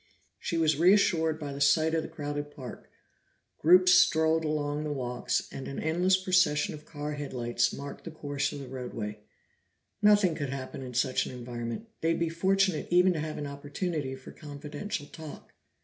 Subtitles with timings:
[0.39, 2.89] She was reassured by the sight of the crowded park;
[3.59, 8.51] groups strolled along the walks, and an endless procession of car headlights marked the course
[8.51, 9.19] of the roadway.
[10.01, 14.15] Nothing could happen in such an environment; they'd be fortunate even to have an opportunity
[14.15, 15.53] for confidential talk.